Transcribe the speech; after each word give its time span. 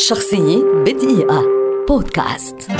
شخصية 0.00 0.64
بدقيقة. 0.86 1.44
بودكاست. 1.88 2.70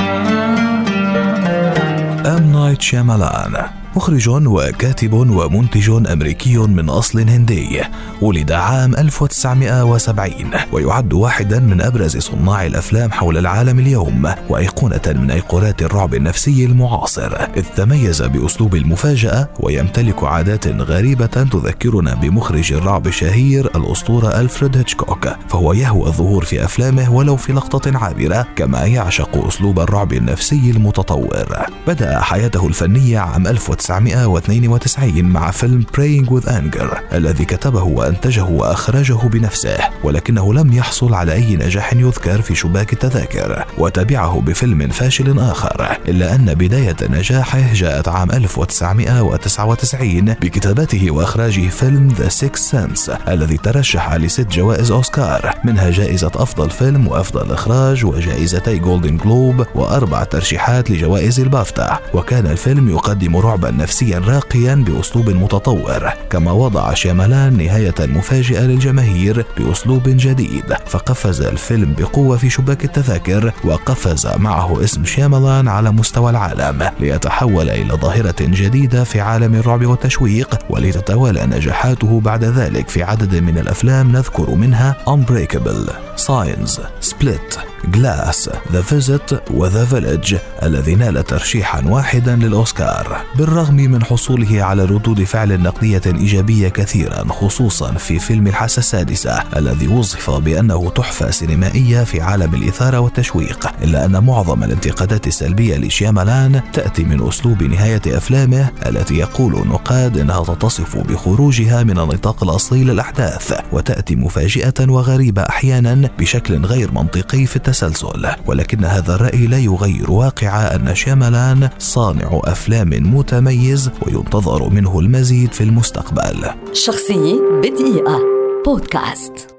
أم 2.27 2.53
نايت 2.53 2.81
شيامالان 2.83 3.80
مخرج 3.97 4.29
وكاتب 4.29 5.13
ومنتج 5.13 5.91
أمريكي 6.13 6.57
من 6.57 6.89
أصل 6.89 7.21
هندي 7.21 7.81
ولد 8.23 8.53
عام 8.53 8.95
1970 8.95 10.33
ويعد 10.73 11.13
واحدا 11.13 11.61
من 11.61 11.81
أبرز 11.81 12.17
صناع 12.17 12.67
الأفلام 12.67 13.13
حول 13.13 13.39
العالم 13.39 13.79
اليوم 13.79 14.33
وأيقونة 14.49 15.01
من 15.07 15.31
أيقونات 15.31 15.83
الرعب 15.83 16.15
النفسي 16.15 16.65
المعاصر. 16.65 17.37
إذ 17.57 17.65
تميز 17.77 18.23
بأسلوب 18.23 18.75
المفاجأة 18.75 19.49
ويمتلك 19.61 20.25
عادات 20.25 20.67
غريبة 20.67 21.27
تذكرنا 21.27 22.15
بمخرج 22.15 22.73
الرعب 22.73 23.07
الشهير 23.07 23.71
الأسطورة 23.77 24.41
ألفريد 24.41 24.77
هيتشكوك 24.77 25.29
فهو 25.49 25.73
يهوى 25.73 26.07
الظهور 26.07 26.45
في 26.45 26.65
أفلامه 26.65 27.13
ولو 27.13 27.37
في 27.37 27.53
لقطة 27.53 27.99
عابرة 27.99 28.47
كما 28.57 28.85
يعشق 28.85 29.47
أسلوب 29.47 29.81
الرعب 29.81 30.13
النفسي 30.13 30.71
المتطور. 30.71 31.67
بدأ 31.87 32.21
حياته 32.21 32.67
الفنية 32.67 33.19
عام 33.19 33.47
1900 33.47 33.80
1992 33.81 35.25
مع 35.25 35.51
فيلم 35.51 35.85
Praying 35.97 36.31
with 36.31 36.49
Anger 36.49 36.97
الذي 37.13 37.45
كتبه 37.45 37.83
وأنتجه 37.83 38.45
وأخرجه 38.45 39.29
بنفسه 39.29 39.79
ولكنه 40.05 40.55
لم 40.55 40.73
يحصل 40.73 41.15
على 41.15 41.33
أي 41.33 41.57
نجاح 41.57 41.95
يذكر 41.95 42.43
في 42.43 42.55
شباك 42.55 42.93
التذاكر 42.93 43.65
وتبعه 43.79 44.41
بفيلم 44.41 44.89
فاشل 44.89 45.39
آخر 45.39 45.97
إلا 46.09 46.35
أن 46.35 46.55
بداية 46.55 46.97
نجاحه 47.03 47.73
جاءت 47.73 48.09
عام 48.09 48.31
1999 48.31 50.25
بكتابته 50.25 51.11
وإخراجه 51.11 51.69
فيلم 51.69 52.11
The 52.11 52.31
Sixth 52.31 52.73
Sense 52.73 53.29
الذي 53.29 53.57
ترشح 53.57 54.15
لست 54.15 54.47
جوائز 54.53 54.91
أوسكار. 54.91 55.55
منها 55.65 55.91
جائزة 55.91 56.31
أفضل 56.35 56.71
فيلم 56.71 57.09
وأفضل 57.09 57.53
إخراج 57.53 58.05
وجائزتي 58.05 58.79
جولدن 58.79 59.17
جلوب 59.17 59.67
وأربع 59.75 60.25
ترشيحات 60.25 60.91
لجوائز 60.91 61.41
البافتا. 61.41 61.99
وكان 62.15 62.47
الفيلم 62.47 62.89
يقدم 62.89 63.37
رعبا 63.37 63.70
نفسيا 63.71 64.19
راقيا 64.19 64.75
بأسلوب 64.75 65.31
متطور 65.31 66.11
كما 66.31 66.53
وضع 66.53 66.95
شيامالان 66.95 67.57
نهاية 67.57 67.95
مفاجئة 68.01 68.61
للجماهير 68.61 69.47
بأسلوب 69.59 70.03
جديد. 70.07 70.75
فقفز 70.87 71.43
الفيلم 71.43 71.95
بقوة 71.99 72.37
في 72.37 72.51
شباك 72.51 72.85
التذاكر 72.85 73.53
وقفز 73.65 74.27
معه 74.37 74.85
اسم 74.85 75.05
شيامالان 75.05 75.69
على 75.69 75.91
مستوى 75.91 76.31
العالم 76.31 76.91
ليتحول 77.01 77.71
إلى 77.71 77.95
ظاهرة 77.95 78.35
جديدة 78.41 79.05
في 79.05 79.21
عالم 79.21 79.55
الرعب 79.55 79.87
والتشويق 79.87 80.59
ولتتوالى 80.71 81.47
نجاحاته 81.47 82.21
بعد 82.21 82.45
ذلك 82.45 82.89
في 82.89 83.03
عدد 83.03 83.37
من 83.37 83.59
الأفلام 83.59 84.13
نذكر 84.13 84.51
منها 84.51 84.97
Unbreakable, 85.07 85.93
Signs, 86.17 86.81
Split, 87.01 87.70
Glass 87.89 88.51
The 88.73 88.83
Visit 88.83 89.51
و 89.51 89.59
The 89.59 89.85
Village 89.85 90.37
الذي 90.63 90.95
نال 90.95 91.25
ترشيحا 91.25 91.83
واحدا 91.87 92.37
للأوسكار 92.37 93.17
بالرغم 93.39 93.77
من 93.77 94.05
حصوله 94.05 94.63
على 94.63 94.85
ردود 94.85 95.25
فعل 95.25 95.63
نقدية 95.63 96.03
إيجابية 96.07 96.69
كثيرا 96.69 97.25
خصوصا 97.29 97.93
في 97.93 98.19
فيلم 98.19 98.47
الحاسة 98.47 98.79
السادسة 98.79 99.43
الذي 99.57 99.89
وصف 99.89 100.31
بأنه 100.31 100.91
تحفة 100.91 101.31
سينمائية 101.31 102.05
في 102.05 102.21
عالم 102.21 102.55
الإثارة 102.55 102.99
والتشويق 102.99 103.73
إلا 103.83 104.05
أن 104.05 104.25
معظم 104.25 104.65
الانتقادات 104.65 105.27
السلبية 105.27 105.77
لشيامالان 105.77 106.61
تأتي 106.73 107.05
من 107.05 107.29
أسلوب 107.29 107.63
نهاية 107.63 108.03
أفلامه 108.07 108.71
التي 108.87 109.15
يقول 109.15 109.55
النقاد 109.55 110.19
إنها 110.19 110.45
تتصف 110.45 110.97
بخروجها 110.97 111.83
من 111.83 111.99
النطاق 111.99 112.45
الأصلي 112.45 112.85
للأحداث 112.85 113.61
وتأتي 113.73 114.17
مفاجئة 114.17 114.75
وغريبة 114.89 115.43
أحيانا 115.43 116.11
بشكل 116.19 116.65
غير 116.65 116.93
منطقي 116.93 117.47
في 117.47 117.57
التسلسل 117.71 118.27
ولكن 118.47 118.85
هذا 118.85 119.15
الرأي 119.15 119.47
لا 119.47 119.59
يغير 119.59 120.11
واقع 120.11 120.75
أن 120.75 120.95
شيامالان 120.95 121.69
صانع 121.79 122.41
أفلام 122.45 122.91
متميز 123.15 123.91
وينتظر 124.07 124.69
منه 124.69 125.01
المزيد 125.01 125.53
في 125.53 125.65
المستقبل. 125.65 126.51
شخصية 126.73 127.41
بدقيقة. 127.63 128.19
بودكاست. 128.67 129.50